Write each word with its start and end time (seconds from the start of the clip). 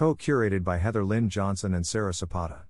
Co 0.00 0.14
curated 0.14 0.64
by 0.64 0.78
Heather 0.78 1.04
Lynn 1.04 1.28
Johnson 1.28 1.74
and 1.74 1.86
Sarah 1.86 2.14
Zapata. 2.14 2.62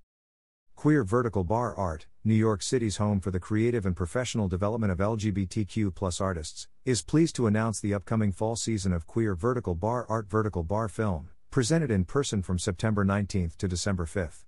Queer 0.75 1.05
Vertical 1.05 1.45
Bar 1.45 1.77
Art, 1.77 2.09
New 2.25 2.35
York 2.35 2.61
City's 2.61 2.97
home 2.97 3.21
for 3.21 3.31
the 3.31 3.39
creative 3.39 3.87
and 3.87 3.95
professional 3.95 4.49
development 4.49 4.91
of 4.91 4.99
LGBTQ 4.99 6.21
artists, 6.21 6.67
is 6.85 7.03
pleased 7.03 7.37
to 7.37 7.47
announce 7.47 7.79
the 7.79 7.95
upcoming 7.95 8.33
fall 8.33 8.57
season 8.57 8.93
of 8.93 9.07
Queer 9.07 9.37
Vertical 9.37 9.77
Bar 9.77 10.07
Art 10.09 10.29
Vertical 10.29 10.65
Bar 10.65 10.89
Film, 10.89 11.29
presented 11.53 11.89
in 11.93 12.05
person 12.05 12.43
from 12.43 12.59
September 12.59 13.05
19 13.05 13.53
to 13.59 13.69
December 13.69 14.07
5. 14.07 14.45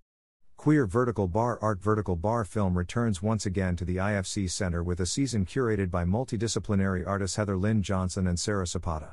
Queer 0.57 0.85
Vertical 0.85 1.29
Bar 1.29 1.61
Art 1.63 1.81
Vertical 1.81 2.17
Bar 2.17 2.45
Film 2.45 2.77
returns 2.77 3.23
once 3.23 3.47
again 3.47 3.77
to 3.77 3.85
the 3.85 3.99
IFC 3.99 4.51
Center 4.51 4.83
with 4.83 4.99
a 4.99 5.07
season 5.07 5.47
curated 5.47 5.89
by 5.89 6.05
multidisciplinary 6.05 7.07
artists 7.07 7.37
Heather 7.37 7.57
Lynn 7.57 7.81
Johnson 7.81 8.27
and 8.27 8.41
Sarah 8.41 8.67
Zapata. 8.67 9.13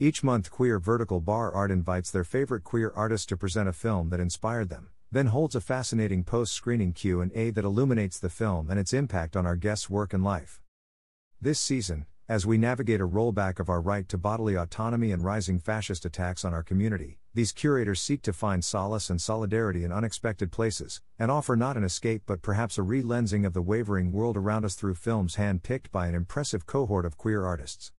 Each 0.00 0.22
month, 0.22 0.50
Queer 0.50 0.78
Vertical 0.78 1.20
Bar 1.20 1.52
Art 1.52 1.70
invites 1.70 2.10
their 2.10 2.24
favorite 2.24 2.64
queer 2.64 2.92
artists 2.94 3.26
to 3.26 3.36
present 3.36 3.68
a 3.68 3.72
film 3.72 4.10
that 4.10 4.20
inspired 4.20 4.68
them 4.68 4.90
then 5.10 5.26
holds 5.26 5.54
a 5.54 5.60
fascinating 5.60 6.22
post-screening 6.22 6.92
Q&A 6.92 7.50
that 7.50 7.64
illuminates 7.64 8.18
the 8.18 8.28
film 8.28 8.70
and 8.70 8.78
its 8.78 8.92
impact 8.92 9.36
on 9.36 9.46
our 9.46 9.56
guests' 9.56 9.88
work 9.88 10.12
and 10.12 10.22
life. 10.22 10.60
This 11.40 11.58
season, 11.58 12.04
as 12.28 12.44
we 12.44 12.58
navigate 12.58 13.00
a 13.00 13.08
rollback 13.08 13.58
of 13.58 13.70
our 13.70 13.80
right 13.80 14.06
to 14.10 14.18
bodily 14.18 14.54
autonomy 14.54 15.12
and 15.12 15.24
rising 15.24 15.58
fascist 15.58 16.04
attacks 16.04 16.44
on 16.44 16.52
our 16.52 16.62
community, 16.62 17.20
these 17.32 17.52
curators 17.52 18.02
seek 18.02 18.20
to 18.22 18.34
find 18.34 18.62
solace 18.62 19.08
and 19.08 19.18
solidarity 19.20 19.82
in 19.82 19.92
unexpected 19.92 20.52
places, 20.52 21.00
and 21.18 21.30
offer 21.30 21.56
not 21.56 21.78
an 21.78 21.84
escape 21.84 22.24
but 22.26 22.42
perhaps 22.42 22.76
a 22.76 22.82
re 22.82 23.02
lensing 23.02 23.46
of 23.46 23.54
the 23.54 23.62
wavering 23.62 24.12
world 24.12 24.36
around 24.36 24.66
us 24.66 24.74
through 24.74 24.94
films 24.94 25.36
hand 25.36 25.62
picked 25.62 25.90
by 25.90 26.06
an 26.06 26.14
impressive 26.14 26.66
cohort 26.66 27.06
of 27.06 27.16
queer 27.16 27.46
artists. 27.46 27.92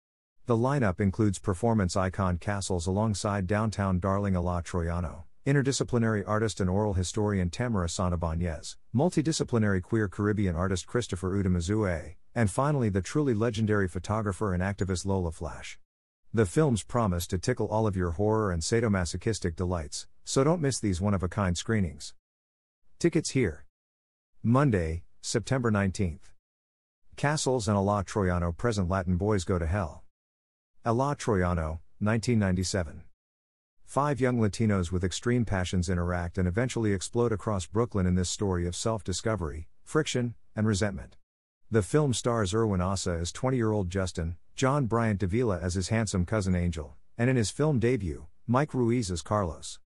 The 0.49 0.57
lineup 0.57 0.99
includes 0.99 1.37
performance 1.37 1.95
icon 1.95 2.39
Cassils 2.39 2.87
alongside 2.87 3.45
downtown 3.45 3.99
darling 3.99 4.35
Ela 4.35 4.63
Troyano 4.63 5.25
interdisciplinary 5.45 6.23
artist 6.25 6.59
and 6.59 6.67
oral 6.67 6.95
historian 6.95 7.51
Tamara 7.51 7.85
Santibanez, 7.85 8.75
multidisciplinary 8.95 9.83
queer 9.83 10.07
Caribbean 10.07 10.55
artist 10.55 10.87
Christopher 10.87 11.37
Udemezue, 11.37 12.15
and 12.33 12.49
finally 12.49 12.89
the 12.89 13.03
truly 13.03 13.35
legendary 13.35 13.87
photographer 13.87 14.51
and 14.51 14.63
activist 14.63 15.05
Lola 15.05 15.31
Flash. 15.31 15.77
The 16.33 16.47
films 16.47 16.81
promise 16.81 17.27
to 17.27 17.37
tickle 17.37 17.67
all 17.67 17.85
of 17.85 17.95
your 17.95 18.13
horror 18.13 18.51
and 18.51 18.63
sadomasochistic 18.63 19.55
delights, 19.55 20.07
so 20.23 20.43
don't 20.43 20.61
miss 20.61 20.79
these 20.79 20.99
one 20.99 21.13
of 21.13 21.21
a 21.21 21.29
kind 21.29 21.55
screenings. 21.55 22.15
Tickets 22.97 23.29
here. 23.29 23.65
Monday, 24.41 25.03
September 25.21 25.69
19th. 25.69 26.31
Cassils 27.17 27.67
and 27.67 27.77
Ela 27.77 28.03
Troyano 28.03 28.57
present 28.57 28.89
Latin 28.89 29.15
Boys 29.15 29.43
Go 29.43 29.59
to 29.59 29.67
Hell. 29.67 30.03
Ela 30.85 31.13
Troyano, 31.13 31.79
1997. 31.99 33.03
Five 33.83 34.21
young 34.21 34.39
Latinos 34.39 34.93
with 34.93 35.03
extreme 35.03 35.43
passions 35.43 35.89
interact 35.89 36.37
and 36.37 36.47
eventually 36.47 36.93
explode 36.93 37.33
across 37.33 37.65
Brooklyn 37.65 38.05
in 38.05 38.15
this 38.15 38.29
story 38.29 38.65
of 38.65 38.77
self 38.77 39.03
discovery, 39.03 39.67
friction, 39.83 40.35
and 40.55 40.65
resentment. 40.65 41.17
The 41.69 41.81
film 41.81 42.13
stars 42.13 42.53
Erwin 42.53 42.79
Asa 42.79 43.11
as 43.11 43.33
20 43.33 43.57
year 43.57 43.73
old 43.73 43.89
Justin, 43.89 44.37
John 44.55 44.85
Bryant 44.85 45.19
Davila 45.19 45.59
as 45.59 45.73
his 45.73 45.89
handsome 45.89 46.25
cousin 46.25 46.55
Angel, 46.55 46.95
and 47.17 47.29
in 47.29 47.35
his 47.35 47.51
film 47.51 47.79
debut, 47.79 48.27
Mike 48.47 48.73
Ruiz 48.73 49.11
as 49.11 49.21
Carlos. 49.21 49.79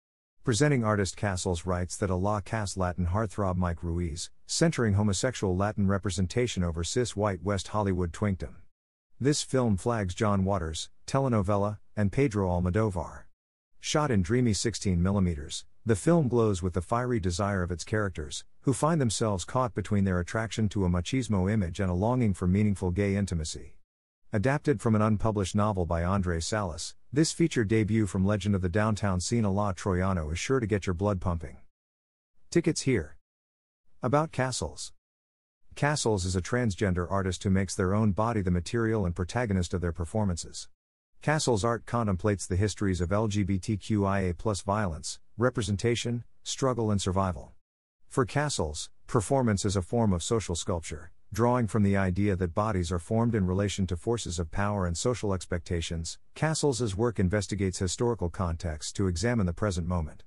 Presenting 0.43 0.83
artist 0.83 1.17
Cassils 1.17 1.65
writes 1.65 1.97
that 1.97 2.11
Ela 2.11 2.43
cast 2.45 2.77
Latin 2.77 3.07
heartthrob 3.07 3.55
Mike 3.55 3.81
Ruiz, 3.81 4.29
centering 4.45 4.93
homosexual 4.93 5.57
Latin 5.57 5.87
representation 5.87 6.63
over 6.63 6.83
cis 6.83 7.15
white 7.15 7.41
West 7.41 7.69
Hollywood 7.69 8.13
twinkdom. 8.13 8.57
This 9.19 9.43
film 9.43 9.77
flags 9.77 10.15
John 10.15 10.43
Waters, 10.43 10.89
telenovela, 11.05 11.77
and 11.95 12.11
Pedro 12.11 12.49
Almodovar. 12.49 13.23
Shot 13.79 14.11
in 14.11 14.21
dreamy 14.21 14.51
16mm, 14.51 15.63
the 15.85 15.95
film 15.95 16.27
glows 16.27 16.63
with 16.63 16.73
the 16.73 16.81
fiery 16.81 17.19
desire 17.19 17.61
of 17.61 17.71
its 17.71 17.83
characters, 17.83 18.43
who 18.61 18.73
find 18.73 18.99
themselves 18.99 19.45
caught 19.45 19.73
between 19.73 20.03
their 20.03 20.19
attraction 20.19 20.67
to 20.69 20.85
a 20.85 20.89
machismo 20.89 21.51
image 21.51 21.79
and 21.79 21.91
a 21.91 21.93
longing 21.93 22.33
for 22.33 22.47
meaningful 22.47 22.91
gay 22.91 23.15
intimacy. 23.15 23.75
Adapted 24.31 24.81
from 24.81 24.95
an 24.95 25.01
unpublished 25.01 25.55
novel 25.55 25.85
by 25.85 26.03
Andre 26.03 26.39
Salas, 26.39 26.95
this 27.11 27.31
feature 27.31 27.63
debut 27.63 28.07
from 28.07 28.25
legend 28.25 28.55
of 28.55 28.61
the 28.61 28.69
downtown 28.69 29.19
scene 29.19 29.43
La 29.43 29.73
Troyano 29.73 30.31
is 30.31 30.39
sure 30.39 30.59
to 30.59 30.65
get 30.65 30.87
your 30.87 30.95
blood 30.95 31.21
pumping. 31.21 31.57
Tickets 32.49 32.81
here. 32.81 33.17
About 34.01 34.31
Cassils. 34.31 34.91
Cassils 35.75 36.23
is 36.23 36.35
a 36.35 36.41
transgender 36.41 37.07
artist 37.09 37.43
who 37.43 37.49
makes 37.49 37.73
their 37.73 37.95
own 37.95 38.11
body 38.11 38.41
the 38.41 38.51
material 38.51 39.05
and 39.05 39.15
protagonist 39.15 39.73
of 39.73 39.81
their 39.81 39.91
performances. 39.91 40.67
Cassils' 41.23 41.63
art 41.63 41.85
contemplates 41.87 42.45
the 42.45 42.55
histories 42.55 43.01
of 43.01 43.09
LGBTQIA 43.09 44.61
violence, 44.63 45.19
representation, 45.35 46.25
struggle, 46.43 46.91
and 46.91 47.01
survival. 47.01 47.53
For 48.07 48.23
Cassils, 48.23 48.91
performance 49.07 49.65
is 49.65 49.75
a 49.75 49.81
form 49.81 50.13
of 50.13 50.21
social 50.21 50.55
sculpture, 50.55 51.11
drawing 51.31 51.65
from 51.65 51.81
the 51.81 51.97
idea 51.97 52.35
that 52.35 52.53
bodies 52.53 52.91
are 52.91 52.99
formed 52.99 53.33
in 53.33 53.47
relation 53.47 53.87
to 53.87 53.97
forces 53.97 54.37
of 54.37 54.51
power 54.51 54.85
and 54.85 54.95
social 54.95 55.33
expectations. 55.33 56.19
Cassils' 56.35 56.95
work 56.95 57.19
investigates 57.19 57.79
historical 57.79 58.29
context 58.29 58.95
to 58.97 59.07
examine 59.07 59.47
the 59.47 59.53
present 59.53 59.87
moment. 59.87 60.23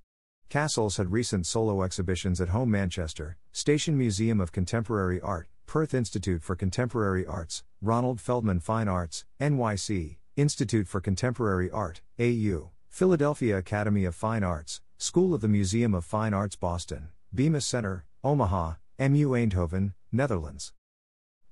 Cassils 0.49 0.97
had 0.97 1.11
recent 1.11 1.45
solo 1.45 1.83
exhibitions 1.83 2.41
at 2.41 2.51
Home 2.51 2.71
Manchester, 2.71 3.37
Station 3.51 3.99
Museum 3.99 4.41
of 4.41 4.53
Contemporary 4.53 5.21
Art, 5.21 5.49
Perth 5.67 5.93
Institute 5.93 6.41
for 6.41 6.55
Contemporary 6.55 7.27
Arts, 7.27 7.65
Ronald 7.83 8.21
Feldman 8.21 8.61
Fine 8.61 8.87
Arts, 8.87 9.25
NYC, 9.41 10.19
Institute 10.37 10.87
for 10.87 11.01
Contemporary 11.01 11.69
Art, 11.69 12.01
AU, 12.21 12.71
Philadelphia 12.89 13.59
Academy 13.59 14.05
of 14.05 14.15
Fine 14.15 14.45
Arts, 14.45 14.81
School 14.99 15.35
of 15.35 15.41
the 15.41 15.49
Museum 15.49 15.95
of 15.95 16.05
Fine 16.05 16.33
Arts 16.33 16.55
Boston, 16.55 17.09
Bemis 17.33 17.67
Center, 17.67 18.05
Omaha, 18.23 18.75
MU 19.01 19.31
Eindhoven, 19.31 19.95
Netherlands. 20.13 20.73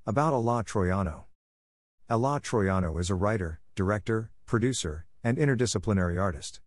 About 0.06 0.32
Ela 0.32 0.62
Troyano. 0.62 1.24
Ela 2.08 2.40
Troyano 2.40 3.00
is 3.00 3.10
a 3.10 3.16
writer, 3.16 3.60
director, 3.74 4.30
producer, 4.46 5.04
and 5.24 5.36
interdisciplinary 5.36 6.20
artist. 6.20 6.60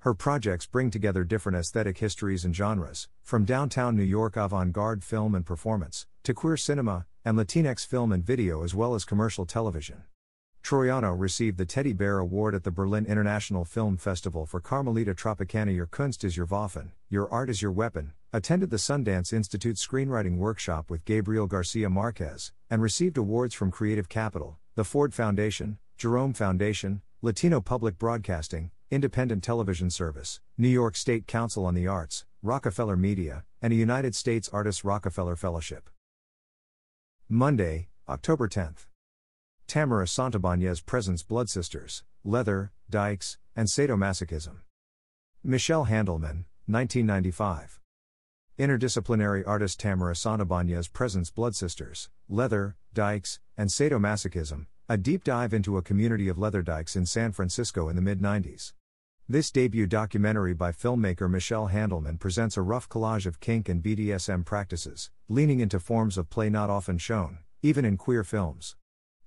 Her 0.00 0.14
projects 0.14 0.64
bring 0.64 0.90
together 0.90 1.24
different 1.24 1.58
aesthetic 1.58 1.98
histories 1.98 2.46
and 2.46 2.56
genres, 2.56 3.08
from 3.22 3.44
downtown 3.44 3.96
New 3.96 4.02
York 4.02 4.34
avant 4.34 4.72
garde 4.72 5.04
film 5.04 5.34
and 5.34 5.44
performance, 5.44 6.06
to 6.22 6.32
queer 6.32 6.56
cinema, 6.56 7.04
and 7.22 7.36
Latinx 7.36 7.86
film 7.86 8.10
and 8.10 8.24
video, 8.24 8.64
as 8.64 8.74
well 8.74 8.94
as 8.94 9.04
commercial 9.04 9.44
television. 9.44 10.04
Troyano 10.62 11.14
received 11.18 11.58
the 11.58 11.66
Teddy 11.66 11.92
Bear 11.92 12.18
Award 12.18 12.54
at 12.54 12.64
the 12.64 12.70
Berlin 12.70 13.04
International 13.04 13.66
Film 13.66 13.98
Festival 13.98 14.46
for 14.46 14.58
Carmelita 14.58 15.14
Tropicana 15.14 15.74
Your 15.74 15.86
Kunst 15.86 16.24
is 16.24 16.34
your 16.34 16.46
Waffen, 16.46 16.92
Your 17.10 17.30
Art 17.30 17.50
is 17.50 17.60
Your 17.60 17.72
Weapon, 17.72 18.14
attended 18.32 18.70
the 18.70 18.78
Sundance 18.78 19.34
Institute 19.34 19.76
screenwriting 19.76 20.38
workshop 20.38 20.90
with 20.90 21.04
Gabriel 21.04 21.46
Garcia 21.46 21.90
Marquez, 21.90 22.52
and 22.70 22.80
received 22.80 23.18
awards 23.18 23.54
from 23.54 23.70
Creative 23.70 24.08
Capital, 24.08 24.56
the 24.76 24.84
Ford 24.84 25.12
Foundation, 25.12 25.76
Jerome 25.98 26.32
Foundation, 26.32 27.02
Latino 27.20 27.60
Public 27.60 27.98
Broadcasting, 27.98 28.70
Independent 28.92 29.44
Television 29.44 29.88
Service, 29.88 30.40
New 30.58 30.68
York 30.68 30.96
State 30.96 31.28
Council 31.28 31.64
on 31.64 31.74
the 31.74 31.86
Arts, 31.86 32.24
Rockefeller 32.42 32.96
Media, 32.96 33.44
and 33.62 33.72
a 33.72 33.76
United 33.76 34.16
States 34.16 34.48
Artists 34.52 34.84
Rockefeller 34.84 35.36
Fellowship. 35.36 35.88
Monday, 37.28 37.86
October 38.08 38.48
10th. 38.48 38.86
Tamara 39.68 40.06
Santibanez 40.06 40.84
presents 40.84 41.22
Blood 41.22 41.48
Sisters, 41.48 42.02
Leather, 42.24 42.72
Dykes, 42.90 43.38
and 43.54 43.68
Sadomasochism. 43.68 44.56
Michelle 45.44 45.86
Handelman, 45.86 46.46
1995. 46.66 47.78
Interdisciplinary 48.58 49.44
artist 49.46 49.78
Tamara 49.78 50.14
Santibanez 50.14 50.92
presents 50.92 51.30
Blood 51.30 51.54
Sisters, 51.54 52.10
Leather, 52.28 52.74
Dykes, 52.92 53.38
and 53.56 53.70
Sadomasochism, 53.70 54.66
a 54.88 54.96
deep 54.96 55.22
dive 55.22 55.54
into 55.54 55.76
a 55.76 55.82
community 55.82 56.26
of 56.26 56.40
leather 56.40 56.62
dykes 56.62 56.96
in 56.96 57.06
San 57.06 57.30
Francisco 57.30 57.88
in 57.88 57.94
the 57.94 58.02
mid 58.02 58.20
90s. 58.20 58.72
This 59.30 59.52
debut 59.52 59.86
documentary 59.86 60.54
by 60.54 60.72
filmmaker 60.72 61.30
Michelle 61.30 61.68
Handelman 61.68 62.18
presents 62.18 62.56
a 62.56 62.62
rough 62.62 62.88
collage 62.88 63.26
of 63.26 63.38
kink 63.38 63.68
and 63.68 63.80
BDSM 63.80 64.44
practices, 64.44 65.12
leaning 65.28 65.60
into 65.60 65.78
forms 65.78 66.18
of 66.18 66.28
play 66.28 66.50
not 66.50 66.68
often 66.68 66.98
shown, 66.98 67.38
even 67.62 67.84
in 67.84 67.96
queer 67.96 68.24
films. 68.24 68.74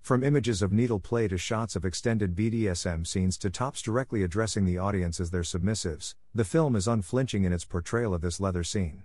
From 0.01 0.21
images 0.21 0.61
of 0.61 0.73
needle 0.73 0.99
play 0.99 1.29
to 1.29 1.37
shots 1.37 1.77
of 1.77 1.85
extended 1.85 2.35
BDSM 2.35 3.07
scenes 3.07 3.37
to 3.37 3.49
tops 3.49 3.81
directly 3.81 4.23
addressing 4.23 4.65
the 4.65 4.77
audience 4.77 5.21
as 5.21 5.31
their 5.31 5.41
submissives, 5.41 6.15
the 6.35 6.43
film 6.43 6.75
is 6.75 6.85
unflinching 6.85 7.45
in 7.45 7.53
its 7.53 7.63
portrayal 7.63 8.13
of 8.13 8.19
this 8.19 8.41
leather 8.41 8.65
scene. 8.65 9.03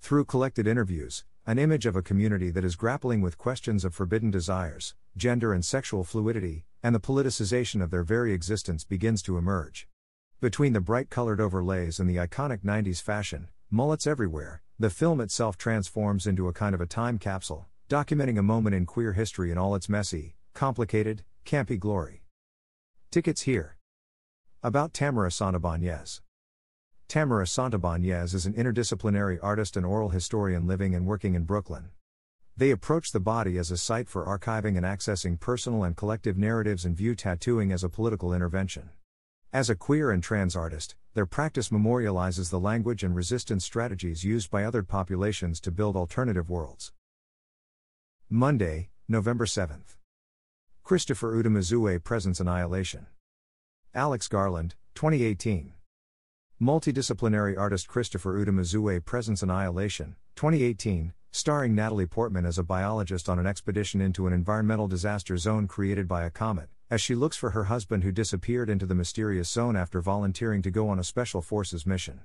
Through 0.00 0.24
collected 0.24 0.66
interviews, 0.66 1.26
an 1.46 1.58
image 1.58 1.84
of 1.84 1.96
a 1.96 2.02
community 2.02 2.48
that 2.48 2.64
is 2.64 2.76
grappling 2.76 3.20
with 3.20 3.36
questions 3.36 3.84
of 3.84 3.94
forbidden 3.94 4.30
desires, 4.30 4.94
gender 5.18 5.52
and 5.52 5.62
sexual 5.62 6.02
fluidity, 6.02 6.64
and 6.82 6.94
the 6.94 6.98
politicization 6.98 7.82
of 7.82 7.90
their 7.90 8.04
very 8.04 8.32
existence 8.32 8.84
begins 8.84 9.20
to 9.24 9.36
emerge. 9.36 9.86
Between 10.40 10.72
the 10.72 10.80
bright 10.80 11.10
colored 11.10 11.38
overlays 11.38 12.00
and 12.00 12.08
the 12.08 12.16
iconic 12.16 12.64
90s 12.64 13.02
fashion, 13.02 13.48
mullets 13.70 14.06
everywhere, 14.06 14.62
the 14.78 14.88
film 14.88 15.20
itself 15.20 15.58
transforms 15.58 16.26
into 16.26 16.48
a 16.48 16.54
kind 16.54 16.74
of 16.74 16.80
a 16.80 16.86
time 16.86 17.18
capsule, 17.18 17.66
documenting 17.90 18.38
a 18.38 18.42
moment 18.42 18.74
in 18.74 18.86
queer 18.86 19.12
history 19.12 19.50
in 19.50 19.58
all 19.58 19.74
its 19.74 19.90
messy, 19.90 20.36
complicated, 20.54 21.24
campy 21.44 21.78
glory. 21.78 22.22
Tickets 23.10 23.42
here. 23.42 23.76
About 24.62 24.94
Tamara 24.94 25.28
Santibanez. 25.28 26.22
Tamara 27.06 27.44
Santibanez 27.44 28.32
is 28.32 28.46
an 28.46 28.54
interdisciplinary 28.54 29.38
artist 29.42 29.76
and 29.76 29.84
oral 29.84 30.08
historian 30.08 30.66
living 30.66 30.94
and 30.94 31.04
working 31.04 31.34
in 31.34 31.44
Brooklyn. 31.44 31.90
They 32.56 32.70
approach 32.70 33.12
the 33.12 33.20
body 33.20 33.58
as 33.58 33.70
a 33.70 33.76
site 33.76 34.08
for 34.08 34.24
archiving 34.24 34.78
and 34.78 34.86
accessing 34.86 35.38
personal 35.38 35.84
and 35.84 35.94
collective 35.94 36.38
narratives 36.38 36.86
and 36.86 36.96
view 36.96 37.14
tattooing 37.14 37.72
as 37.72 37.84
a 37.84 37.90
political 37.90 38.32
intervention. 38.32 38.88
As 39.52 39.68
a 39.68 39.74
queer 39.74 40.12
and 40.12 40.22
trans 40.22 40.54
artist, 40.54 40.94
their 41.14 41.26
practice 41.26 41.70
memorializes 41.70 42.50
the 42.50 42.60
language 42.60 43.02
and 43.02 43.16
resistance 43.16 43.64
strategies 43.64 44.22
used 44.22 44.48
by 44.48 44.62
other 44.62 44.84
populations 44.84 45.58
to 45.62 45.72
build 45.72 45.96
alternative 45.96 46.48
worlds. 46.48 46.92
Monday, 48.28 48.90
November 49.08 49.46
7th. 49.46 49.96
Christopher 50.84 51.34
Udemezue 51.34 52.00
Presence 52.04 52.38
Annihilation. 52.38 53.08
Alex 53.92 54.28
Garland, 54.28 54.76
2018. 54.94 55.72
Multidisciplinary 56.62 57.58
artist 57.58 57.88
Christopher 57.88 58.38
Udemezue 58.38 59.04
Presence 59.04 59.42
Annihilation, 59.42 60.14
2018, 60.36 61.12
starring 61.32 61.74
Natalie 61.74 62.06
Portman 62.06 62.46
as 62.46 62.56
a 62.56 62.62
biologist 62.62 63.28
on 63.28 63.40
an 63.40 63.48
expedition 63.48 64.00
into 64.00 64.28
an 64.28 64.32
environmental 64.32 64.86
disaster 64.86 65.36
zone 65.36 65.66
created 65.66 66.06
by 66.06 66.22
a 66.22 66.30
comet, 66.30 66.68
as 66.90 67.00
she 67.00 67.14
looks 67.14 67.36
for 67.36 67.50
her 67.50 67.64
husband 67.64 68.02
who 68.02 68.10
disappeared 68.10 68.68
into 68.68 68.84
the 68.84 68.94
mysterious 68.94 69.48
zone 69.48 69.76
after 69.76 70.00
volunteering 70.00 70.60
to 70.60 70.70
go 70.70 70.88
on 70.88 70.98
a 70.98 71.04
Special 71.04 71.40
Forces 71.40 71.86
mission. 71.86 72.20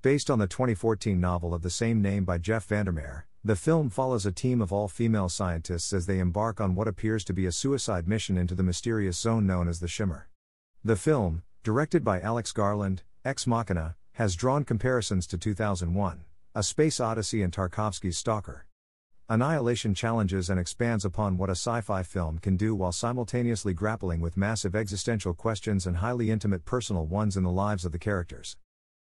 Based 0.00 0.30
on 0.30 0.38
the 0.38 0.46
2014 0.46 1.20
novel 1.20 1.52
of 1.52 1.62
the 1.62 1.70
same 1.70 2.00
name 2.00 2.24
by 2.24 2.38
Jeff 2.38 2.66
Vandermeer, 2.66 3.26
the 3.44 3.56
film 3.56 3.90
follows 3.90 4.24
a 4.24 4.32
team 4.32 4.62
of 4.62 4.72
all 4.72 4.88
female 4.88 5.28
scientists 5.28 5.92
as 5.92 6.06
they 6.06 6.20
embark 6.20 6.60
on 6.60 6.74
what 6.74 6.88
appears 6.88 7.24
to 7.24 7.32
be 7.32 7.46
a 7.46 7.52
suicide 7.52 8.08
mission 8.08 8.38
into 8.38 8.54
the 8.54 8.62
mysterious 8.62 9.18
zone 9.18 9.46
known 9.46 9.68
as 9.68 9.80
the 9.80 9.88
Shimmer. 9.88 10.28
The 10.84 10.96
film, 10.96 11.42
directed 11.62 12.02
by 12.04 12.20
Alex 12.20 12.52
Garland, 12.52 13.02
Ex 13.24 13.46
Machina, 13.46 13.96
has 14.12 14.36
drawn 14.36 14.64
comparisons 14.64 15.26
to 15.26 15.36
2001, 15.36 16.24
A 16.54 16.62
Space 16.62 17.00
Odyssey 17.00 17.42
and 17.42 17.52
Tarkovsky's 17.52 18.16
Stalker. 18.16 18.67
Annihilation 19.30 19.92
challenges 19.92 20.48
and 20.48 20.58
expands 20.58 21.04
upon 21.04 21.36
what 21.36 21.50
a 21.50 21.52
sci 21.52 21.82
fi 21.82 22.02
film 22.02 22.38
can 22.38 22.56
do 22.56 22.74
while 22.74 22.92
simultaneously 22.92 23.74
grappling 23.74 24.20
with 24.22 24.38
massive 24.38 24.74
existential 24.74 25.34
questions 25.34 25.86
and 25.86 25.98
highly 25.98 26.30
intimate 26.30 26.64
personal 26.64 27.04
ones 27.04 27.36
in 27.36 27.42
the 27.42 27.50
lives 27.50 27.84
of 27.84 27.92
the 27.92 27.98
characters. 27.98 28.56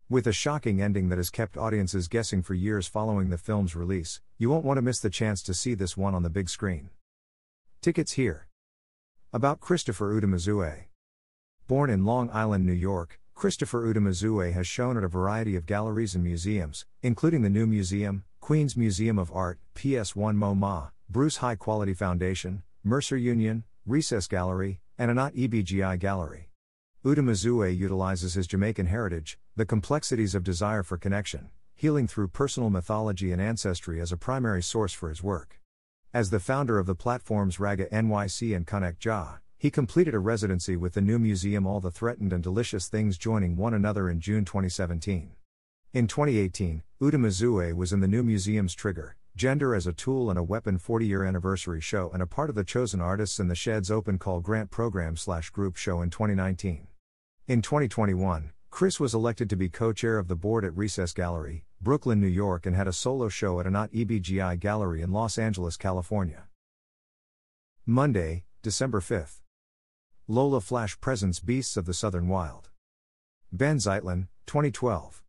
With 0.10 0.26
a 0.26 0.34
shocking 0.34 0.82
ending 0.82 1.10
that 1.10 1.20
has 1.20 1.30
kept 1.30 1.58
audiences 1.58 2.08
guessing 2.08 2.42
for 2.42 2.56
years 2.56 2.88
following 2.88 3.30
the 3.30 3.38
film's 3.38 3.76
release, 3.76 4.20
you 4.40 4.50
won't 4.50 4.66
want 4.66 4.80
to 4.80 4.82
miss 4.82 5.00
the 5.00 5.12
chance 5.12 5.44
to 5.44 5.54
see 5.54 5.76
this 5.76 5.96
one 5.96 6.16
on 6.16 6.24
the 6.24 6.32
big 6.32 6.50
screen. 6.50 6.90
Tickets 7.82 8.14
here. 8.14 8.48
About 9.32 9.60
Christopher 9.60 10.20
Udemezue. 10.20 10.86
Born 11.68 11.92
in 11.92 12.04
Long 12.04 12.32
Island, 12.32 12.66
New 12.66 12.74
York, 12.74 13.20
Christopher 13.36 13.94
Udemezue 13.94 14.54
has 14.54 14.66
shown 14.66 14.96
at 14.96 15.04
a 15.04 15.10
variety 15.10 15.58
of 15.58 15.66
galleries 15.66 16.16
and 16.16 16.24
museums, 16.24 16.86
including 17.04 17.42
the 17.42 17.50
New 17.50 17.68
Museum, 17.68 18.24
Queens 18.40 18.78
Museum 18.78 19.20
of 19.20 19.30
Art, 19.34 19.60
PS1 19.76 20.38
MoMA, 20.38 20.92
Bruce 21.10 21.38
High 21.38 21.56
Quality 21.56 21.94
Foundation, 21.94 22.64
Mercer 22.82 23.18
Union, 23.18 23.66
Recess 23.86 24.28
Gallery, 24.28 24.80
and 24.98 25.12
Anat 25.12 25.36
EBGI 25.36 26.00
Gallery. 26.00 26.50
Udemezue 27.04 27.78
utilizes 27.78 28.36
his 28.36 28.48
Jamaican 28.48 28.86
heritage, 28.86 29.38
the 29.58 29.66
complexities 29.66 30.34
of 30.34 30.44
desire 30.44 30.82
for 30.82 30.98
connection, 30.98 31.50
healing 31.76 32.08
through 32.08 32.30
personal 32.30 32.70
mythology 32.70 33.34
and 33.34 33.42
ancestry 33.42 34.00
as 34.00 34.14
a 34.14 34.18
primary 34.18 34.64
source 34.64 34.94
for 34.94 35.10
his 35.10 35.22
work. 35.22 35.60
As 36.14 36.30
the 36.30 36.40
founder 36.40 36.80
of 36.80 36.86
the 36.86 36.96
platforms 36.96 37.60
Raga 37.60 37.88
NYC 37.88 38.56
and 38.56 38.66
Connect 38.66 38.98
he 39.58 39.72
completed 39.72 40.14
a 40.14 40.20
residency 40.20 40.76
with 40.76 40.94
the 40.94 41.02
new 41.02 41.18
museum 41.18 41.66
All 41.66 41.80
the 41.80 41.92
Threatened 41.92 42.34
and 42.34 42.44
Delicious 42.44 42.88
Things 42.88 43.18
joining 43.18 43.56
one 43.56 43.74
another 43.74 44.10
in 44.10 44.20
June 44.20 44.46
2017. 44.46 45.32
In 45.94 46.08
2018, 46.08 46.84
Udemezue 47.02 47.74
was 47.74 47.94
in 47.94 48.02
the 48.02 48.08
new 48.08 48.22
museum's 48.22 48.74
Trigger, 48.74 49.16
Gender 49.36 49.74
as 49.74 49.88
a 49.88 49.94
Tool 49.94 50.30
and 50.30 50.38
a 50.38 50.44
Weapon 50.44 50.78
40 50.78 51.06
year 51.06 51.24
anniversary 51.24 51.82
show 51.82 52.10
and 52.14 52.22
a 52.22 52.28
part 52.28 52.50
of 52.50 52.56
the 52.56 52.64
Chosen 52.64 53.02
Artists 53.02 53.40
in 53.40 53.48
the 53.48 53.56
Shed's 53.56 53.90
Open 53.90 54.18
Call 54.18 54.42
Grant 54.42 54.72
Program 54.72 55.16
slash 55.16 55.50
group 55.50 55.78
show 55.78 56.02
in 56.02 56.10
2019. 56.10 56.88
In 57.48 57.62
2021, 57.62 58.52
Chris 58.70 59.00
was 59.00 59.14
elected 59.14 59.50
to 59.50 59.56
be 59.56 59.70
co 59.70 59.94
chair 59.94 60.18
of 60.18 60.28
the 60.28 60.36
board 60.36 60.66
at 60.66 60.76
Recess 60.76 61.14
Gallery, 61.14 61.64
Brooklyn, 61.82 62.20
New 62.20 62.28
York, 62.28 62.66
and 62.66 62.76
had 62.76 62.90
a 62.90 62.94
solo 62.94 63.30
show 63.30 63.60
at 63.60 63.66
Anat 63.66 63.92
EBGI 63.94 64.60
Gallery 64.60 65.02
in 65.02 65.12
Los 65.12 65.38
Angeles, 65.38 65.78
California. 65.78 66.48
Monday, 67.86 68.44
December 68.62 69.00
5th. 69.00 69.45
Lola 70.28 70.60
Flash 70.60 71.00
Presents 71.00 71.40
Beasts 71.40 71.78
of 71.78 71.86
the 71.86 71.94
Southern 71.94 72.28
Wild. 72.28 72.72
Ben 73.52 73.78
Zeitlin, 73.78 74.28
2012. 74.48 75.22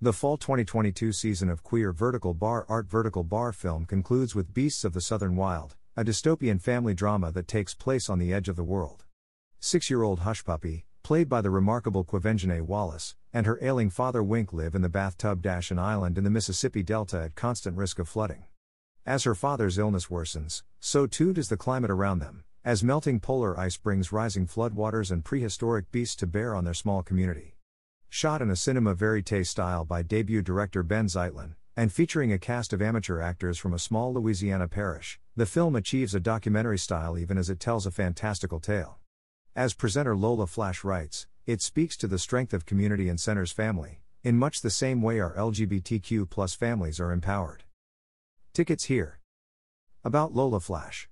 The 0.00 0.14
fall 0.14 0.38
2022 0.38 1.12
season 1.12 1.50
of 1.50 1.62
Queer 1.62 1.92
Vertical 1.92 2.32
Bar 2.32 2.64
Art 2.66 2.88
Vertical 2.88 3.22
Bar 3.22 3.52
film 3.52 3.84
concludes 3.84 4.34
with 4.34 4.54
Beasts 4.54 4.82
of 4.82 4.94
the 4.94 5.02
Southern 5.02 5.36
Wild, 5.36 5.76
a 5.94 6.02
dystopian 6.02 6.58
family 6.58 6.94
drama 6.94 7.32
that 7.32 7.46
takes 7.46 7.74
place 7.74 8.08
on 8.08 8.18
the 8.18 8.32
edge 8.32 8.48
of 8.48 8.56
the 8.56 8.64
world. 8.64 9.04
Six 9.60 9.90
year 9.90 10.02
old 10.02 10.20
Hushpuppy, 10.20 10.84
played 11.02 11.28
by 11.28 11.42
the 11.42 11.50
remarkable 11.50 12.02
Quvenzhané 12.02 12.62
Wallis, 12.62 13.16
and 13.30 13.44
her 13.44 13.58
ailing 13.60 13.90
father 13.90 14.22
Wink 14.22 14.54
live 14.54 14.74
in 14.74 14.80
the 14.80 14.88
bathtub 14.88 15.42
dash 15.42 15.70
an 15.70 15.78
island 15.78 16.16
in 16.16 16.24
the 16.24 16.30
Mississippi 16.30 16.82
Delta 16.82 17.24
at 17.24 17.34
constant 17.34 17.76
risk 17.76 17.98
of 17.98 18.08
flooding. 18.08 18.44
As 19.04 19.24
her 19.24 19.34
father's 19.34 19.76
illness 19.76 20.06
worsens, 20.06 20.62
so 20.80 21.06
too 21.06 21.34
does 21.34 21.50
the 21.50 21.58
climate 21.58 21.90
around 21.90 22.20
them, 22.20 22.43
as 22.64 22.82
melting 22.82 23.20
polar 23.20 23.60
ice 23.60 23.76
brings 23.76 24.10
rising 24.10 24.46
floodwaters 24.46 25.10
and 25.10 25.22
prehistoric 25.22 25.90
beasts 25.92 26.16
to 26.16 26.26
bear 26.26 26.54
on 26.54 26.64
their 26.64 26.72
small 26.72 27.02
community. 27.02 27.56
Shot 28.08 28.40
in 28.40 28.48
a 28.50 28.56
cinema 28.56 28.94
verite 28.94 29.46
style 29.46 29.84
by 29.84 30.02
debut 30.02 30.40
director 30.40 30.82
Ben 30.82 31.06
Zeitlin, 31.06 31.56
and 31.76 31.92
featuring 31.92 32.32
a 32.32 32.38
cast 32.38 32.72
of 32.72 32.80
amateur 32.80 33.20
actors 33.20 33.58
from 33.58 33.74
a 33.74 33.78
small 33.78 34.14
Louisiana 34.14 34.66
parish, 34.66 35.20
the 35.36 35.44
film 35.44 35.76
achieves 35.76 36.14
a 36.14 36.20
documentary 36.20 36.78
style 36.78 37.18
even 37.18 37.36
as 37.36 37.50
it 37.50 37.60
tells 37.60 37.84
a 37.84 37.90
fantastical 37.90 38.60
tale. 38.60 38.96
As 39.54 39.74
presenter 39.74 40.16
Lola 40.16 40.46
Flash 40.46 40.84
writes, 40.84 41.26
it 41.44 41.60
speaks 41.60 41.98
to 41.98 42.06
the 42.06 42.18
strength 42.18 42.54
of 42.54 42.64
community 42.64 43.10
and 43.10 43.20
centers 43.20 43.52
family, 43.52 44.00
in 44.22 44.38
much 44.38 44.62
the 44.62 44.70
same 44.70 45.02
way 45.02 45.20
our 45.20 45.34
LGBTQ 45.34 46.30
plus 46.30 46.54
families 46.54 46.98
are 46.98 47.12
empowered. 47.12 47.64
Tickets 48.54 48.84
here. 48.84 49.20
About 50.02 50.34
Lola 50.34 50.60
Flash. 50.60 51.10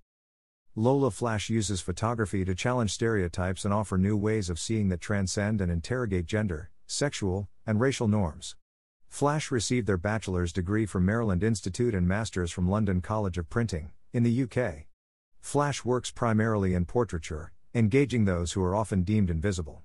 Lola 0.74 1.10
Flash 1.10 1.50
uses 1.50 1.82
photography 1.82 2.46
to 2.46 2.54
challenge 2.54 2.92
stereotypes 2.92 3.66
and 3.66 3.74
offer 3.74 3.98
new 3.98 4.16
ways 4.16 4.48
of 4.48 4.58
seeing 4.58 4.88
that 4.88 5.02
transcend 5.02 5.60
and 5.60 5.70
interrogate 5.70 6.24
gender, 6.24 6.70
sexual, 6.86 7.50
and 7.66 7.78
racial 7.78 8.08
norms. 8.08 8.56
Flash 9.06 9.50
received 9.50 9.86
their 9.86 9.98
bachelor's 9.98 10.50
degree 10.50 10.86
from 10.86 11.04
Maryland 11.04 11.42
Institute 11.42 11.94
and 11.94 12.08
master's 12.08 12.50
from 12.50 12.70
London 12.70 13.02
College 13.02 13.36
of 13.36 13.50
Printing, 13.50 13.90
in 14.14 14.22
the 14.22 14.44
UK. 14.44 14.86
Flash 15.42 15.84
works 15.84 16.10
primarily 16.10 16.72
in 16.72 16.86
portraiture, 16.86 17.52
engaging 17.74 18.24
those 18.24 18.52
who 18.52 18.64
are 18.64 18.74
often 18.74 19.02
deemed 19.02 19.28
invisible. 19.28 19.82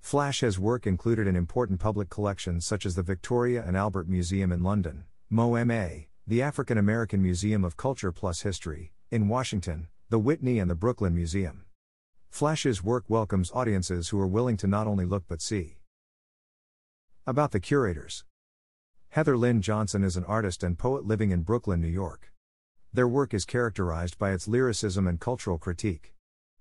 Flash 0.00 0.40
has 0.40 0.58
work 0.58 0.84
included 0.84 1.28
in 1.28 1.36
important 1.36 1.78
public 1.78 2.10
collections 2.10 2.66
such 2.66 2.84
as 2.84 2.96
the 2.96 3.04
Victoria 3.04 3.62
and 3.64 3.76
Albert 3.76 4.08
Museum 4.08 4.50
in 4.50 4.64
London, 4.64 5.04
MoMA, 5.30 6.06
the 6.26 6.42
African 6.42 6.76
American 6.76 7.22
Museum 7.22 7.64
of 7.64 7.76
Culture 7.76 8.10
Plus 8.10 8.40
History, 8.40 8.90
in 9.12 9.28
Washington, 9.28 9.86
the 10.14 10.18
Whitney 10.20 10.60
and 10.60 10.70
the 10.70 10.76
Brooklyn 10.76 11.12
Museum. 11.12 11.64
Flash's 12.30 12.84
work 12.84 13.04
welcomes 13.08 13.50
audiences 13.52 14.10
who 14.10 14.20
are 14.20 14.28
willing 14.28 14.56
to 14.58 14.68
not 14.68 14.86
only 14.86 15.04
look 15.04 15.24
but 15.26 15.42
see. 15.42 15.78
About 17.26 17.50
the 17.50 17.58
curators 17.58 18.22
Heather 19.08 19.36
Lynn 19.36 19.60
Johnson 19.60 20.04
is 20.04 20.16
an 20.16 20.22
artist 20.26 20.62
and 20.62 20.78
poet 20.78 21.04
living 21.04 21.32
in 21.32 21.42
Brooklyn, 21.42 21.80
New 21.80 21.88
York. 21.88 22.32
Their 22.92 23.08
work 23.08 23.34
is 23.34 23.44
characterized 23.44 24.16
by 24.16 24.30
its 24.30 24.46
lyricism 24.46 25.08
and 25.08 25.18
cultural 25.18 25.58
critique. 25.58 26.14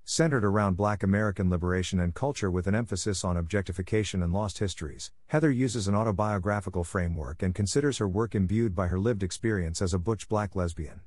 Centered 0.03 0.43
around 0.43 0.75
black 0.75 1.03
American 1.03 1.51
liberation 1.51 1.99
and 1.99 2.15
culture 2.15 2.49
with 2.49 2.65
an 2.65 2.73
emphasis 2.73 3.23
on 3.23 3.37
objectification 3.37 4.23
and 4.23 4.33
lost 4.33 4.57
histories, 4.57 5.11
Heather 5.27 5.51
uses 5.51 5.87
an 5.87 5.93
autobiographical 5.93 6.83
framework 6.83 7.43
and 7.43 7.53
considers 7.53 7.99
her 7.99 8.07
work 8.07 8.33
imbued 8.33 8.73
by 8.73 8.87
her 8.87 8.97
lived 8.97 9.21
experience 9.21 9.79
as 9.79 9.93
a 9.93 9.99
butch 9.99 10.27
black 10.27 10.55
lesbian. 10.55 11.01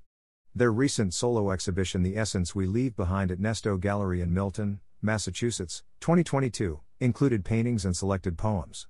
Their 0.56 0.72
recent 0.72 1.12
solo 1.12 1.50
exhibition, 1.50 2.02
The 2.02 2.16
Essence 2.16 2.54
We 2.54 2.64
Leave 2.64 2.96
Behind 2.96 3.30
at 3.30 3.38
Nesto 3.38 3.78
Gallery 3.78 4.22
in 4.22 4.32
Milton, 4.32 4.80
Massachusetts, 5.02 5.82
2022, 6.00 6.80
included 6.98 7.44
paintings 7.44 7.84
and 7.84 7.94
selected 7.94 8.38
poems. 8.38 8.86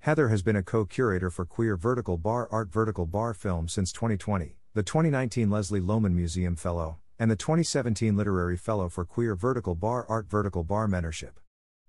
Heather 0.00 0.28
has 0.28 0.42
been 0.42 0.56
a 0.56 0.62
co 0.62 0.84
curator 0.84 1.30
for 1.30 1.46
Queer 1.46 1.78
Vertical 1.78 2.18
Bar 2.18 2.50
Art 2.52 2.70
Vertical 2.70 3.06
Bar 3.06 3.32
Film 3.32 3.66
since 3.66 3.92
2020, 3.92 4.58
the 4.74 4.82
2019 4.82 5.48
Leslie 5.48 5.80
Lohman 5.80 6.12
Museum 6.12 6.54
Fellow, 6.54 6.98
and 7.18 7.30
the 7.30 7.36
2017 7.36 8.14
Literary 8.14 8.58
Fellow 8.58 8.90
for 8.90 9.06
Queer 9.06 9.34
Vertical 9.34 9.74
Bar 9.74 10.04
Art 10.10 10.28
Vertical 10.28 10.64
Bar 10.64 10.86
Mentorship. 10.86 11.36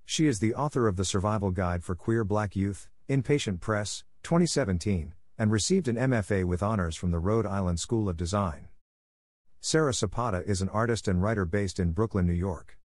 She 0.05 0.27
is 0.27 0.39
the 0.39 0.55
author 0.55 0.87
of 0.87 0.95
The 0.95 1.03
Survival 1.03 1.51
Guide 1.51 1.83
for 1.83 1.95
Queer 1.95 2.23
Black 2.23 2.55
Youth, 2.55 2.87
Inpatient 3.09 3.59
Press, 3.59 4.05
2017, 4.23 5.15
and 5.37 5.51
received 5.51 5.89
an 5.89 5.97
MFA 5.97 6.45
with 6.45 6.63
honors 6.63 6.95
from 6.95 7.11
the 7.11 7.19
Rhode 7.19 7.45
Island 7.45 7.81
School 7.81 8.07
of 8.07 8.15
Design. 8.15 8.69
Sarah 9.69 9.91
Zapata 9.91 10.45
is 10.49 10.61
an 10.61 10.69
artist 10.69 11.09
and 11.09 11.21
writer 11.21 11.43
based 11.43 11.77
in 11.77 11.91
Brooklyn, 11.91 12.25
New 12.25 12.31
York. 12.31 12.77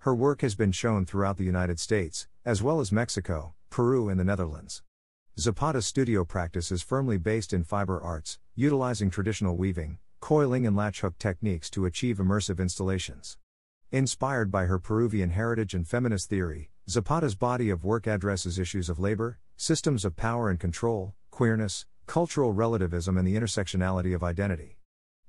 Her 0.00 0.14
work 0.14 0.42
has 0.42 0.54
been 0.54 0.70
shown 0.70 1.06
throughout 1.06 1.38
the 1.38 1.44
United 1.44 1.80
States, 1.80 2.28
as 2.44 2.62
well 2.62 2.78
as 2.78 2.92
Mexico, 2.92 3.54
Peru, 3.70 4.10
and 4.10 4.20
the 4.20 4.24
Netherlands. 4.24 4.82
Zapata's 5.40 5.86
studio 5.86 6.26
practice 6.26 6.70
is 6.70 6.82
firmly 6.82 7.16
based 7.16 7.54
in 7.54 7.64
fiber 7.64 7.98
arts, 7.98 8.38
utilizing 8.54 9.08
traditional 9.08 9.56
weaving, 9.56 9.96
coiling, 10.20 10.66
and 10.66 10.76
latch 10.76 11.00
hook 11.00 11.16
techniques 11.18 11.70
to 11.70 11.86
achieve 11.86 12.18
immersive 12.18 12.58
installations. 12.58 13.38
Inspired 13.90 14.50
by 14.50 14.66
her 14.66 14.78
Peruvian 14.78 15.30
heritage 15.30 15.72
and 15.72 15.88
feminist 15.88 16.28
theory, 16.28 16.70
Zapata's 16.86 17.34
body 17.34 17.70
of 17.70 17.82
work 17.82 18.06
addresses 18.06 18.58
issues 18.58 18.90
of 18.90 18.98
labor, 18.98 19.38
systems 19.56 20.04
of 20.04 20.16
power 20.16 20.50
and 20.50 20.60
control, 20.60 21.14
queerness, 21.30 21.86
cultural 22.04 22.52
relativism, 22.52 23.16
and 23.16 23.26
the 23.26 23.36
intersectionality 23.36 24.14
of 24.14 24.22
identity. 24.22 24.75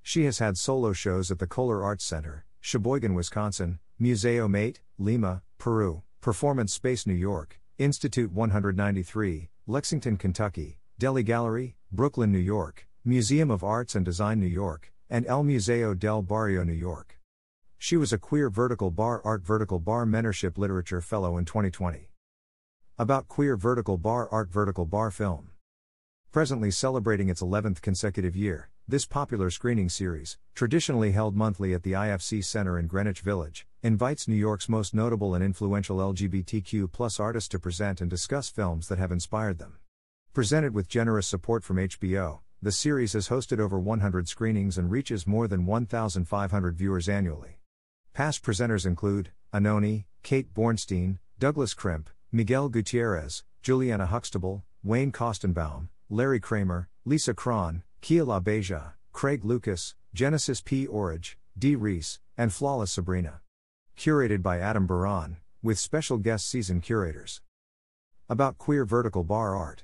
She 0.07 0.23
has 0.23 0.39
had 0.39 0.57
solo 0.57 0.93
shows 0.93 1.31
at 1.31 1.39
the 1.39 1.47
Kohler 1.47 1.83
Arts 1.83 2.05
Center, 2.05 2.45
Sheboygan, 2.61 3.13
Wisconsin, 3.13 3.79
Museo 3.99 4.47
Mate, 4.47 4.79
Lima, 4.97 5.41
Peru, 5.57 6.01
Performance 6.21 6.71
Space 6.71 7.05
New 7.05 7.13
York, 7.13 7.59
Institute 7.77 8.31
193, 8.31 9.49
Lexington, 9.67 10.15
Kentucky, 10.15 10.79
Deli 10.97 11.23
Gallery, 11.23 11.75
Brooklyn, 11.91 12.31
New 12.31 12.37
York, 12.37 12.87
Museum 13.03 13.51
of 13.51 13.65
Arts 13.65 13.95
and 13.95 14.05
Design, 14.05 14.39
New 14.39 14.47
York, 14.47 14.93
and 15.09 15.27
El 15.27 15.43
Museo 15.43 15.93
del 15.93 16.21
Barrio, 16.21 16.63
New 16.63 16.71
York. 16.71 17.19
She 17.77 17.97
was 17.97 18.13
a 18.13 18.17
Queer 18.17 18.49
Vertical 18.49 18.91
Bar 18.91 19.21
Art 19.25 19.43
Vertical 19.43 19.79
Bar 19.79 20.05
Mentorship 20.05 20.57
Literature 20.57 21.01
Fellow 21.01 21.35
in 21.35 21.43
2020. 21.43 22.11
About 22.97 23.27
Queer 23.27 23.57
Vertical 23.57 23.97
Bar 23.97 24.29
Art 24.31 24.49
Vertical 24.49 24.85
Bar 24.85 25.11
Film. 25.11 25.49
Presently 26.31 26.71
celebrating 26.71 27.27
its 27.27 27.41
11th 27.41 27.81
consecutive 27.81 28.37
year, 28.37 28.69
this 28.89 29.05
popular 29.05 29.49
screening 29.49 29.89
series, 29.89 30.37
traditionally 30.55 31.11
held 31.11 31.35
monthly 31.35 31.73
at 31.73 31.83
the 31.83 31.91
IFC 31.91 32.41
Center 32.41 32.79
in 32.79 32.87
Greenwich 32.87 33.19
Village, 33.19 33.67
invites 33.83 34.29
New 34.29 34.35
York's 34.35 34.69
most 34.69 34.93
notable 34.93 35.35
and 35.35 35.43
influential 35.43 35.97
LGBTQ 35.97 37.19
artists 37.19 37.49
to 37.49 37.59
present 37.59 37.99
and 37.99 38.09
discuss 38.09 38.47
films 38.47 38.87
that 38.87 38.97
have 38.97 39.11
inspired 39.11 39.59
them. 39.59 39.75
Presented 40.33 40.73
with 40.73 40.87
generous 40.87 41.27
support 41.27 41.65
from 41.65 41.75
HBO, 41.75 42.39
the 42.61 42.71
series 42.71 43.11
has 43.11 43.27
hosted 43.27 43.59
over 43.59 43.77
100 43.77 44.29
screenings 44.29 44.77
and 44.77 44.89
reaches 44.89 45.27
more 45.27 45.49
than 45.49 45.65
1,500 45.65 46.77
viewers 46.77 47.09
annually. 47.09 47.59
Past 48.13 48.41
presenters 48.41 48.85
include 48.85 49.31
Anohni, 49.53 50.05
Kate 50.23 50.53
Bornstein, 50.53 51.17
Douglas 51.37 51.73
Crimp, 51.73 52.09
Miguel 52.31 52.69
Gutierrez, 52.69 53.43
Juliana 53.61 54.05
Huxtable, 54.05 54.63
Wayne 54.81 55.11
Koestenbaum, 55.11 55.89
Larry 56.09 56.39
Kramer, 56.39 56.87
Lisa 57.03 57.33
Kron, 57.33 57.83
Kia 58.01 58.23
LaBeija, 58.23 58.93
Craig 59.11 59.43
Lucas, 59.43 59.95
Genesis 60.13 60.61
P. 60.61 60.87
Orridge, 60.87 61.37
Dee 61.57 61.75
Rees, 61.75 62.19
and 62.37 62.53
Flawless 62.53 62.91
Sabrina. 62.91 63.41
Curated 63.97 64.41
by 64.41 64.59
Adam 64.59 64.85
Baran, 64.87 65.37
with 65.61 65.79
special 65.79 66.17
guest 66.17 66.47
season 66.49 66.79
curators. 66.79 67.41
About 68.29 68.57
queer 68.57 68.85
vertical 68.85 69.23
bar 69.23 69.55
art. 69.55 69.83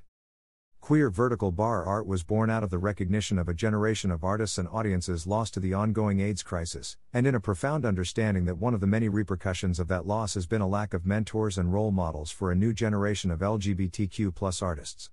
Queer 0.79 1.09
vertical 1.09 1.51
bar 1.51 1.85
art 1.85 2.05
was 2.05 2.23
born 2.23 2.49
out 2.49 2.63
of 2.63 2.69
the 2.69 2.77
recognition 2.77 3.39
of 3.39 3.49
a 3.49 3.53
generation 3.53 4.11
of 4.11 4.23
artists 4.23 4.57
and 4.57 4.67
audiences 4.69 5.25
lost 5.25 5.53
to 5.53 5.59
the 5.59 5.73
ongoing 5.73 6.19
AIDS 6.19 6.43
crisis, 6.43 6.97
and 7.11 7.25
in 7.25 7.35
a 7.35 7.39
profound 7.39 7.85
understanding 7.85 8.45
that 8.45 8.57
one 8.57 8.73
of 8.73 8.81
the 8.81 8.87
many 8.87 9.09
repercussions 9.09 9.79
of 9.79 9.87
that 9.87 10.05
loss 10.05 10.35
has 10.35 10.45
been 10.45 10.61
a 10.61 10.67
lack 10.67 10.93
of 10.93 11.05
mentors 11.05 11.57
and 11.57 11.73
role 11.73 11.91
models 11.91 12.31
for 12.31 12.51
a 12.51 12.55
new 12.55 12.73
generation 12.73 13.31
of 13.31 13.39
LGBTQ 13.39 14.61
artists. 14.61 15.09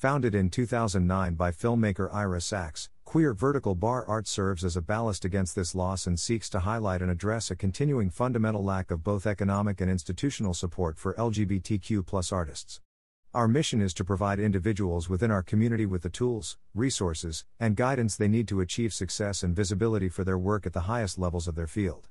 Founded 0.00 0.34
in 0.34 0.48
2009 0.48 1.34
by 1.34 1.50
filmmaker 1.50 2.08
Ira 2.10 2.40
Sachs, 2.40 2.88
Queer 3.04 3.34
Vertical 3.34 3.74
Bar 3.74 4.06
Art 4.06 4.26
serves 4.26 4.64
as 4.64 4.74
a 4.74 4.80
ballast 4.80 5.26
against 5.26 5.54
this 5.54 5.74
loss 5.74 6.06
and 6.06 6.18
seeks 6.18 6.48
to 6.48 6.60
highlight 6.60 7.02
and 7.02 7.10
address 7.10 7.50
a 7.50 7.54
continuing 7.54 8.08
fundamental 8.08 8.64
lack 8.64 8.90
of 8.90 9.04
both 9.04 9.26
economic 9.26 9.78
and 9.78 9.90
institutional 9.90 10.54
support 10.54 10.96
for 10.96 11.12
LGBTQ 11.16 12.32
artists. 12.32 12.80
Our 13.34 13.46
mission 13.46 13.82
is 13.82 13.92
to 13.92 14.02
provide 14.02 14.40
individuals 14.40 15.10
within 15.10 15.30
our 15.30 15.42
community 15.42 15.84
with 15.84 16.00
the 16.00 16.08
tools, 16.08 16.56
resources, 16.74 17.44
and 17.58 17.76
guidance 17.76 18.16
they 18.16 18.26
need 18.26 18.48
to 18.48 18.62
achieve 18.62 18.94
success 18.94 19.42
and 19.42 19.54
visibility 19.54 20.08
for 20.08 20.24
their 20.24 20.38
work 20.38 20.64
at 20.64 20.72
the 20.72 20.88
highest 20.88 21.18
levels 21.18 21.46
of 21.46 21.56
their 21.56 21.66
field. 21.66 22.08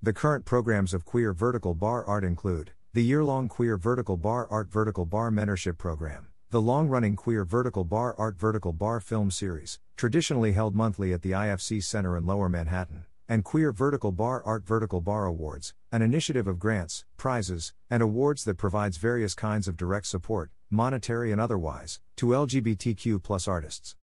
The 0.00 0.14
current 0.14 0.46
programs 0.46 0.94
of 0.94 1.04
Queer 1.04 1.34
Vertical 1.34 1.74
Bar 1.74 2.06
Art 2.06 2.24
include 2.24 2.70
the 2.94 3.04
year 3.04 3.22
long 3.22 3.48
Queer 3.48 3.76
Vertical 3.76 4.16
Bar 4.16 4.48
Art 4.50 4.70
Vertical 4.70 5.04
Bar 5.04 5.30
Mentorship 5.30 5.76
Program, 5.76 6.28
the 6.52 6.60
long 6.60 6.86
running 6.86 7.16
Queer 7.16 7.46
Vertical 7.46 7.82
Bar 7.82 8.14
Art 8.18 8.38
Vertical 8.38 8.74
Bar 8.74 9.00
Film 9.00 9.30
Series, 9.30 9.80
traditionally 9.96 10.52
held 10.52 10.74
monthly 10.74 11.14
at 11.14 11.22
the 11.22 11.30
IFC 11.30 11.82
Center 11.82 12.14
in 12.14 12.26
Lower 12.26 12.50
Manhattan 12.50 13.06
and 13.26 13.42
Queer 13.42 13.72
Vertical 13.72 14.12
Bar 14.12 14.42
Art 14.44 14.66
Vertical 14.66 15.00
Bar 15.00 15.24
Awards, 15.24 15.72
an 15.90 16.02
initiative 16.02 16.46
of 16.46 16.58
grants, 16.58 17.06
prizes, 17.16 17.72
and 17.88 18.02
awards 18.02 18.44
that 18.44 18.58
provides 18.58 18.98
various 18.98 19.34
kinds 19.34 19.66
of 19.66 19.78
direct 19.78 20.06
support, 20.06 20.50
monetary 20.68 21.32
and 21.32 21.40
otherwise, 21.40 22.00
to 22.16 22.26
LGBTQ 22.26 23.48
artists. 23.48 23.96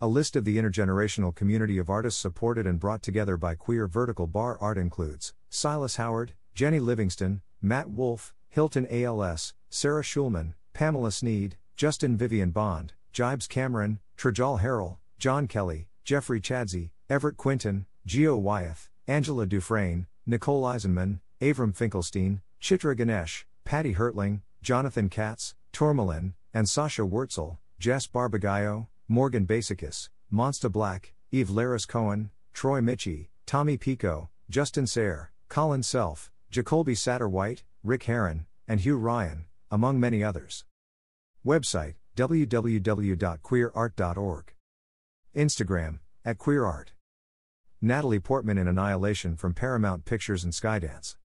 A 0.00 0.08
list 0.08 0.34
of 0.34 0.44
the 0.44 0.58
intergenerational 0.58 1.32
community 1.32 1.78
of 1.78 1.88
artists 1.88 2.20
supported 2.20 2.66
and 2.66 2.80
brought 2.80 3.04
together 3.04 3.36
by 3.36 3.54
Queer 3.54 3.86
Vertical 3.86 4.26
Bar 4.26 4.58
Art 4.60 4.78
includes 4.78 5.32
Silas 5.48 5.94
Howard, 5.94 6.32
Jennie 6.56 6.80
Livingston, 6.80 7.40
Matt 7.62 7.88
Wolf, 7.88 8.34
Hilton 8.48 8.88
Als, 8.90 9.54
Sarah 9.70 10.02
Schulman, 10.02 10.54
Pamela 10.72 11.12
Sneed, 11.12 11.56
Justin 11.78 12.16
Vivian 12.16 12.50
Bond, 12.50 12.94
Jibz 13.12 13.48
Cameron, 13.48 14.00
Trajal 14.16 14.62
Harrell, 14.62 14.96
John 15.20 15.46
Kelly, 15.46 15.86
Jeffrey 16.04 16.40
Chadsey, 16.40 16.90
Everett 17.08 17.36
Quinton, 17.36 17.86
Geo 18.04 18.36
Wyeth, 18.36 18.90
Angela 19.06 19.46
Dufresne, 19.46 20.08
Nicole 20.26 20.64
Eisenman, 20.64 21.20
Avram 21.40 21.72
Finkelstein, 21.72 22.40
Chitra 22.60 22.96
Ganesh, 22.96 23.46
Pati 23.64 23.94
Hertling, 23.94 24.40
Jonathan 24.60 25.08
Katz, 25.08 25.54
Tourmaline, 25.72 26.34
and 26.52 26.68
Sasha 26.68 27.02
Wortzel, 27.02 27.58
Jess 27.78 28.08
Barbagallo, 28.08 28.88
Morgan 29.06 29.46
Bassichis, 29.46 30.08
Monstah 30.32 30.72
Black, 30.72 31.14
Eve 31.30 31.48
Laris 31.48 31.86
Cohen, 31.86 32.30
Troy 32.52 32.80
Michie, 32.80 33.30
Tommy 33.46 33.76
Pico, 33.76 34.30
Justin 34.50 34.88
Sayre, 34.88 35.30
Colin 35.48 35.84
Self, 35.84 36.32
Jacolby 36.50 36.96
Satterwhite, 36.96 37.62
Rick 37.84 38.02
Heron, 38.02 38.46
and 38.66 38.80
Hugh 38.80 38.96
Ryan, 38.96 39.44
among 39.70 40.00
many 40.00 40.24
others. 40.24 40.64
Website 41.46 41.94
www.queerart.org. 42.16 44.54
Instagram, 45.36 45.98
at 46.24 46.38
queerart. 46.38 46.88
Natalie 47.80 48.18
Portman 48.18 48.58
in 48.58 48.66
Annihilation 48.66 49.36
from 49.36 49.54
Paramount 49.54 50.04
Pictures 50.04 50.42
and 50.42 50.52
Skydance. 50.52 51.14